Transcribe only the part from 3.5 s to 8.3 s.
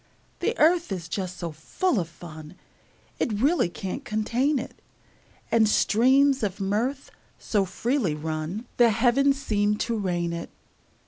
can't contain it; And streams of mirth so freely